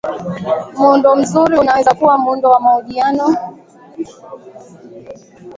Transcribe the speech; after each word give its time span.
muundo 0.77 1.15
mzuri 1.15 1.57
unaweza 1.57 1.93
kuwa 1.93 2.17
muundo 2.17 2.49
wa 2.49 2.59
mahojiano 2.59 3.35